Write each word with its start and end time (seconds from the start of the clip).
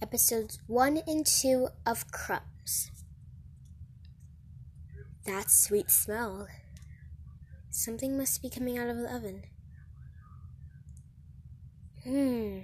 episodes 0.00 0.58
1 0.66 1.02
and 1.06 1.26
2 1.26 1.68
of 1.86 2.10
Crumbs. 2.10 2.90
That 5.26 5.50
sweet 5.50 5.90
smell. 5.90 6.48
Something 7.70 8.16
must 8.16 8.40
be 8.40 8.48
coming 8.48 8.78
out 8.78 8.88
of 8.88 8.98
the 8.98 9.14
oven. 9.14 9.42
Hmm. 12.04 12.60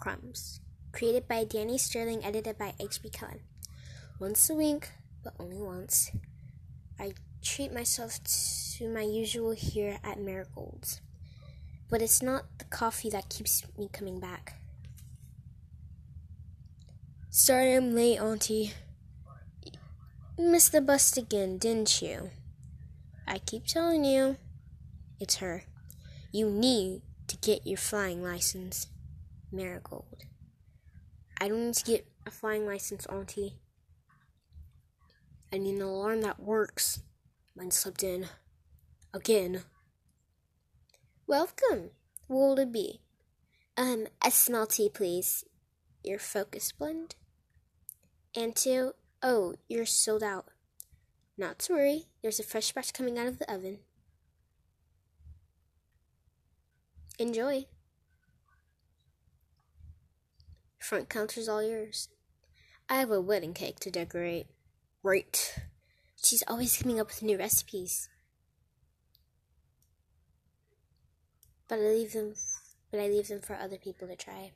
Crumbs. 0.00 0.60
Created 0.92 1.28
by 1.28 1.44
Danny 1.44 1.78
Sterling, 1.78 2.24
edited 2.24 2.58
by 2.58 2.74
H.B. 2.80 3.10
Cullen. 3.10 3.40
Once 4.18 4.50
a 4.50 4.54
week, 4.54 4.90
but 5.22 5.34
only 5.38 5.62
once, 5.62 6.10
I 6.98 7.14
treat 7.42 7.72
myself 7.72 8.18
to 8.76 8.88
my 8.88 9.02
usual 9.02 9.52
here 9.52 9.98
at 10.02 10.18
Marigold's. 10.18 11.00
But 11.92 12.00
it's 12.00 12.22
not 12.22 12.44
the 12.58 12.64
coffee 12.64 13.10
that 13.10 13.28
keeps 13.28 13.62
me 13.76 13.90
coming 13.92 14.18
back. 14.18 14.54
Sorry 17.28 17.74
I'm 17.74 17.94
late, 17.94 18.18
Auntie. 18.18 18.72
Missed 20.38 20.72
the 20.72 20.80
bus 20.80 21.14
again, 21.18 21.58
didn't 21.58 22.00
you? 22.00 22.30
I 23.28 23.40
keep 23.40 23.66
telling 23.66 24.06
you, 24.06 24.38
it's 25.20 25.36
her. 25.36 25.64
You 26.32 26.48
need 26.48 27.02
to 27.26 27.36
get 27.36 27.66
your 27.66 27.76
flying 27.76 28.22
license. 28.22 28.86
Marigold. 29.52 30.22
I 31.42 31.48
don't 31.48 31.66
need 31.66 31.74
to 31.74 31.84
get 31.84 32.06
a 32.26 32.30
flying 32.30 32.64
license, 32.64 33.04
Auntie. 33.04 33.58
I 35.52 35.58
need 35.58 35.74
an 35.74 35.82
alarm 35.82 36.22
that 36.22 36.40
works. 36.40 37.02
Mine 37.54 37.70
slipped 37.70 38.02
in. 38.02 38.28
Again. 39.12 39.64
Welcome. 41.32 41.92
What 42.26 42.38
will 42.38 42.58
it 42.58 42.72
be? 42.72 43.00
Um, 43.78 44.06
a 44.22 44.30
small 44.30 44.66
tea, 44.66 44.90
please. 44.92 45.46
Your 46.04 46.18
focus 46.18 46.72
blend? 46.72 47.14
And 48.36 48.54
two, 48.54 48.92
oh, 49.22 49.54
you're 49.66 49.86
sold 49.86 50.22
out. 50.22 50.48
Not 51.38 51.58
to 51.60 51.72
worry, 51.72 52.04
there's 52.20 52.38
a 52.38 52.42
fresh 52.42 52.72
batch 52.72 52.92
coming 52.92 53.18
out 53.18 53.28
of 53.28 53.38
the 53.38 53.50
oven. 53.50 53.78
Enjoy. 57.18 57.64
Front 60.80 61.08
counter's 61.08 61.48
all 61.48 61.62
yours. 61.62 62.10
I 62.90 62.96
have 62.96 63.10
a 63.10 63.22
wedding 63.22 63.54
cake 63.54 63.80
to 63.80 63.90
decorate. 63.90 64.48
Right. 65.02 65.58
She's 66.22 66.44
always 66.46 66.76
coming 66.76 67.00
up 67.00 67.06
with 67.06 67.22
new 67.22 67.38
recipes. 67.38 68.10
But 71.72 71.78
I 71.78 71.84
leave 71.84 72.12
them 72.12 72.34
but 72.90 73.00
I 73.00 73.06
leave 73.08 73.28
them 73.28 73.40
for 73.40 73.56
other 73.56 73.78
people 73.78 74.06
to 74.06 74.14
try. 74.14 74.52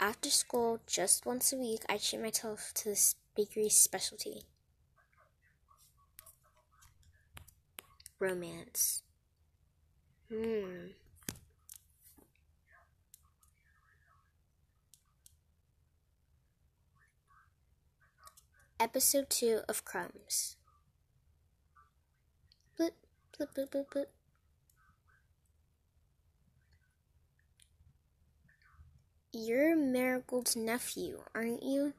After 0.00 0.28
school, 0.28 0.80
just 0.84 1.24
once 1.24 1.52
a 1.52 1.56
week, 1.56 1.82
I 1.88 1.96
treat 1.96 2.20
myself 2.20 2.72
to 2.74 2.88
this 2.88 3.14
bakery's 3.36 3.76
specialty. 3.76 4.42
Romance. 8.18 9.04
Hmm. 10.28 10.88
Episode 18.80 19.30
2 19.30 19.60
of 19.68 19.84
Crumbs. 19.84 20.56
You're 29.36 29.74
Marigold's 29.74 30.54
nephew, 30.54 31.18
aren't 31.34 31.64
you? 31.64 31.94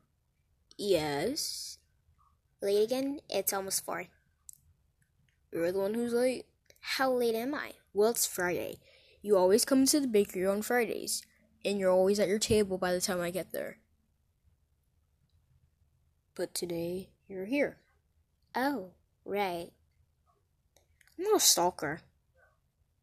Yes. 0.78 1.80
Late 2.62 2.82
again? 2.82 3.20
It's 3.30 3.52
almost 3.52 3.84
four. 3.84 4.06
You're 5.52 5.74
the 5.74 5.80
one 5.80 5.96
who's 5.96 6.14
late. 6.14 6.46
How 6.80 7.12
late 7.12 7.36
am 7.36 7.54
I? 7.54 7.74
Well, 7.94 8.12
it's 8.12 8.26
Friday. 8.26 8.78
You 9.22 9.36
always 9.36 9.66
come 9.66 9.86
to 9.86 10.00
the 10.00 10.08
bakery 10.08 10.48
on 10.48 10.62
Fridays, 10.62 11.24
and 11.66 11.78
you're 11.78 11.92
always 11.92 12.22
at 12.22 12.30
your 12.30 12.40
table 12.40 12.78
by 12.78 12.94
the 12.94 13.02
time 13.02 13.20
I 13.20 13.32
get 13.32 13.52
there. 13.52 13.80
But 16.36 16.54
today, 16.54 17.10
you're 17.28 17.48
here. 17.48 17.80
Oh, 18.56 18.92
right. 19.26 19.72
I'm 21.20 21.26
not 21.26 21.36
a 21.36 21.40
stalker. 21.42 22.00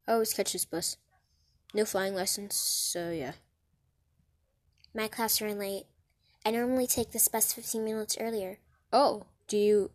I 0.08 0.12
always 0.12 0.32
catch 0.32 0.54
this 0.54 0.64
bus. 0.64 0.96
No 1.74 1.84
flying 1.84 2.14
lessons, 2.14 2.54
so 2.54 3.10
yeah. 3.10 3.32
My 4.94 5.08
class 5.08 5.40
ran 5.40 5.58
late. 5.58 5.86
I 6.44 6.50
normally 6.50 6.86
take 6.86 7.12
this 7.12 7.28
bus 7.28 7.52
15 7.52 7.84
minutes 7.84 8.18
earlier. 8.20 8.58
Oh, 8.92 9.24
do 9.48 9.56
you. 9.56 9.90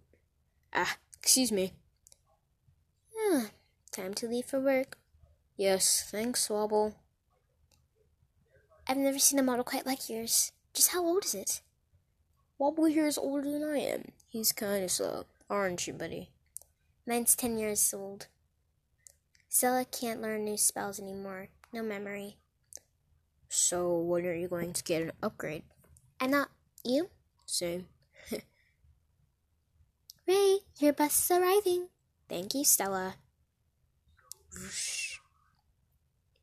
Ah, 0.73 0.97
excuse 1.19 1.51
me. 1.51 1.73
Ah, 3.15 3.47
time 3.91 4.13
to 4.15 4.27
leave 4.27 4.45
for 4.45 4.59
work. 4.59 4.97
Yes, 5.55 6.07
thanks, 6.09 6.49
Wobble. 6.49 6.95
I've 8.87 8.97
never 8.97 9.19
seen 9.19 9.37
a 9.37 9.43
model 9.43 9.63
quite 9.63 9.85
like 9.85 10.09
yours. 10.09 10.51
Just 10.73 10.91
how 10.91 11.05
old 11.05 11.25
is 11.25 11.35
it? 11.35 11.61
Wobble 12.57 12.85
here 12.85 13.05
is 13.05 13.17
older 13.17 13.51
than 13.51 13.63
I 13.63 13.79
am. 13.79 14.05
He's 14.27 14.51
kind 14.51 14.83
of 14.83 14.89
slow, 14.91 15.25
aren't 15.49 15.85
you, 15.85 15.93
buddy? 15.93 16.29
Mine's 17.05 17.35
10 17.35 17.57
years 17.57 17.93
old. 17.93 18.27
Stella 19.47 19.85
can't 19.85 20.21
learn 20.21 20.45
new 20.45 20.57
spells 20.57 20.99
anymore. 20.99 21.49
No 21.71 21.83
memory. 21.83 22.37
So, 23.49 23.97
when 23.99 24.25
are 24.25 24.33
you 24.33 24.47
going 24.47 24.73
to 24.73 24.83
get 24.83 25.01
an 25.01 25.11
upgrade? 25.23 25.63
I'm 26.19 26.31
not. 26.31 26.49
You? 26.83 27.09
Same. 27.45 27.87
Ray, 30.27 30.59
your 30.79 30.93
bus 30.93 31.23
is 31.23 31.37
arriving. 31.37 31.87
Thank 32.27 32.53
you, 32.53 32.65
Stella. 32.65 33.15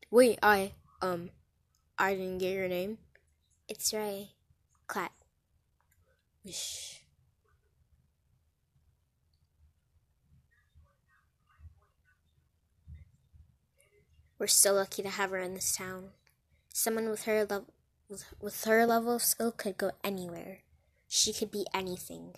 Wait, 0.09 0.39
I, 0.41 0.71
um, 1.01 1.29
I 1.97 2.15
didn't 2.15 2.39
get 2.39 2.53
your 2.53 2.67
name. 2.67 2.97
It's 3.67 3.93
Ray. 3.93 4.31
Clap. 4.87 5.11
Whoosh. 6.43 6.95
We're 14.37 14.47
so 14.47 14.73
lucky 14.73 15.01
to 15.01 15.09
have 15.09 15.29
her 15.31 15.39
in 15.39 15.53
this 15.53 15.75
town. 15.75 16.09
Someone 16.77 17.09
with 17.09 17.23
her 17.23 17.45
level 17.45 17.73
with, 18.09 18.65
her 18.65 18.85
level 18.85 19.15
of 19.15 19.23
skill 19.23 19.53
could 19.53 19.77
go 19.77 19.91
anywhere. 20.03 20.59
She 21.07 21.31
could 21.31 21.49
be 21.49 21.65
anything. 21.73 22.33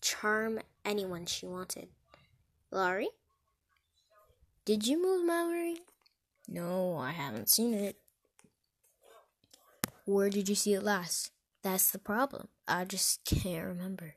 Charm 0.00 0.60
anyone 0.84 1.26
she 1.26 1.46
wanted. 1.46 1.88
Laurie? 2.70 3.08
Did 4.64 4.86
you 4.86 5.02
move 5.02 5.26
Mallory? 5.26 5.78
No, 6.46 6.96
I 6.96 7.10
haven't 7.10 7.48
seen 7.50 7.74
it. 7.74 7.96
Where 10.04 10.30
did 10.30 10.48
you 10.48 10.54
see 10.54 10.74
it 10.74 10.84
last? 10.84 11.32
That's 11.62 11.90
the 11.90 11.98
problem. 11.98 12.46
I 12.68 12.84
just 12.84 13.24
can't 13.24 13.66
remember. 13.66 14.14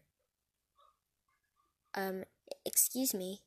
Um, 1.95 2.25
excuse 2.63 3.15
me. 3.15 3.41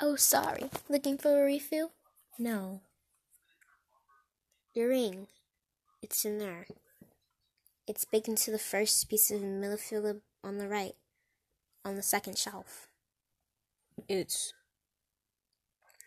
Oh, 0.00 0.16
sorry. 0.16 0.68
Looking 0.88 1.16
for 1.16 1.40
a 1.40 1.44
refill? 1.44 1.92
No. 2.40 2.80
Your 4.76 4.90
ring. 4.90 5.26
It's 6.02 6.26
in 6.26 6.36
there. 6.36 6.66
It's 7.88 8.04
baked 8.04 8.28
into 8.28 8.50
the 8.50 8.58
first 8.58 9.08
piece 9.08 9.30
of 9.30 9.40
millefeuille 9.40 10.20
on 10.44 10.58
the 10.58 10.68
right, 10.68 10.92
on 11.82 11.96
the 11.96 12.02
second 12.02 12.36
shelf. 12.36 12.86
It's. 14.06 14.52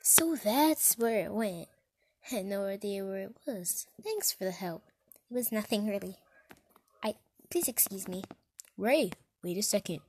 So 0.03 0.35
that's 0.35 0.99
where 0.99 1.25
it 1.25 1.33
went. 1.33 1.67
I 2.31 2.35
had 2.35 2.45
no 2.45 2.65
idea 2.65 3.03
where 3.03 3.21
it 3.21 3.35
was. 3.47 3.87
Thanks 4.03 4.31
for 4.31 4.43
the 4.43 4.51
help. 4.51 4.83
It 5.31 5.33
was 5.33 5.51
nothing 5.51 5.87
really. 5.87 6.17
I. 7.03 7.15
Please 7.49 7.67
excuse 7.67 8.07
me. 8.07 8.21
Ray, 8.77 9.09
wait 9.43 9.57
a 9.57 9.63
second. 9.63 10.01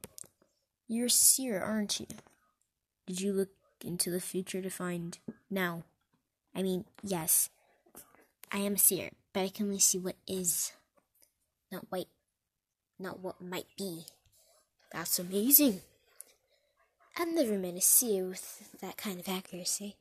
You're 0.87 1.07
a 1.07 1.11
seer, 1.11 1.59
aren't 1.59 1.99
you? 1.99 2.09
Did 3.07 3.23
you 3.23 3.33
look 3.33 3.49
into 3.83 4.11
the 4.11 4.21
future 4.21 4.61
to 4.61 4.69
find 4.69 5.19
now? 5.51 5.85
I 6.55 6.63
mean, 6.63 6.85
yes. 7.03 7.49
I 8.53 8.59
am 8.59 8.75
a 8.75 8.79
seer, 8.79 9.11
but 9.33 9.41
I 9.41 9.49
can 9.49 9.67
only 9.67 9.79
see 9.79 9.99
what 9.99 10.17
is, 10.27 10.73
not 11.71 11.87
what, 11.89 12.07
not 12.99 13.21
what 13.21 13.41
might 13.41 13.69
be. 13.79 14.05
That's 14.93 15.19
amazing. 15.19 15.83
I've 17.17 17.29
never 17.29 17.59
met 17.59 17.75
a 17.75 17.81
seer 17.81 18.27
with 18.27 18.81
that 18.81 18.97
kind 18.97 19.21
of 19.21 19.29
accuracy. 19.29 19.97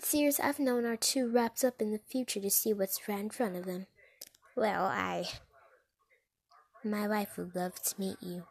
Seers 0.00 0.40
I've 0.40 0.58
known 0.58 0.84
are 0.84 0.96
too 0.96 1.30
wrapped 1.30 1.62
up 1.62 1.80
in 1.80 1.92
the 1.92 1.98
future 1.98 2.40
to 2.40 2.50
see 2.50 2.72
what's 2.72 3.08
right 3.08 3.20
in 3.20 3.30
front 3.30 3.56
of 3.56 3.64
them. 3.64 3.86
Well, 4.56 4.84
I. 4.86 5.26
My 6.84 7.06
wife 7.06 7.36
would 7.36 7.54
love 7.54 7.80
to 7.80 7.94
meet 8.00 8.16
you. 8.20 8.44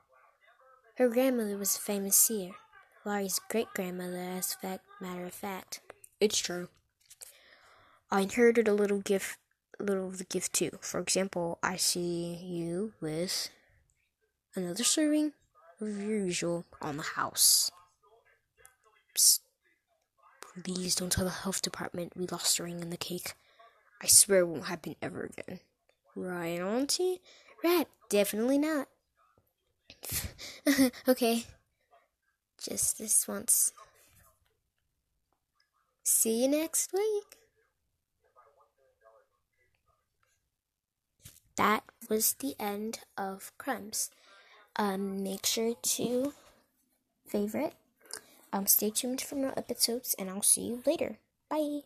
Her 0.98 1.10
grandmother 1.10 1.58
was 1.58 1.76
a 1.76 1.80
famous 1.80 2.16
seer. 2.16 2.52
Laurie's 3.06 3.40
great 3.50 3.68
grandmother, 3.74 4.20
as 4.20 4.54
a 4.54 4.68
fact, 4.68 4.86
matter 5.02 5.26
of 5.26 5.34
fact. 5.34 5.82
It's 6.22 6.40
true. 6.40 6.70
I 8.12 8.22
inherited 8.22 8.68
a 8.68 8.74
little 8.74 9.00
gift, 9.00 9.38
little 9.80 10.08
of 10.08 10.18
the 10.18 10.26
gift 10.26 10.54
too. 10.54 10.78
For 10.82 11.00
example, 11.00 11.60
I 11.64 11.78
see 11.78 12.36
you 12.44 12.94
with 13.00 13.50
another 14.54 14.84
serving 14.84 15.32
of 15.80 15.98
your 15.98 16.26
usual 16.26 16.66
on 16.82 16.98
the 16.98 17.04
house. 17.04 17.72
Psst. 19.16 19.40
Please 20.64 20.96
don't 20.96 21.12
tell 21.12 21.24
the 21.24 21.32
health 21.32 21.62
department 21.62 22.12
we 22.16 22.28
lost 22.28 22.58
the 22.58 22.64
ring 22.64 22.82
in 22.82 22.90
the 22.90 22.98
cake. 22.98 23.34
I 24.02 24.08
swear 24.08 24.40
it 24.40 24.48
won't 24.48 24.66
happen 24.66 24.98
ever 25.02 25.24
again. 25.24 25.62
Right, 26.14 26.60
Auntie? 26.60 27.22
Right, 27.64 27.88
definitely 28.10 28.58
not. 28.58 28.90
okay. 31.08 31.46
Just 32.62 32.98
this 33.00 33.28
once. 33.28 33.72
See 36.04 36.44
you 36.44 36.50
next 36.50 36.92
week. 36.92 37.41
That 41.56 41.84
was 42.10 42.34
the 42.34 42.56
end 42.60 43.00
of 43.18 43.52
Crumbs. 43.58 44.10
Um, 44.76 45.24
make 45.24 45.46
sure 45.46 45.76
to 45.76 46.34
favorite. 47.28 47.74
Um, 48.54 48.68
stay 48.68 48.90
tuned 48.90 49.22
for 49.22 49.36
more 49.36 49.54
episodes, 49.58 50.16
and 50.20 50.30
I'll 50.30 50.42
see 50.42 50.62
you 50.62 50.84
later. 50.86 51.20
Bye. 51.50 51.82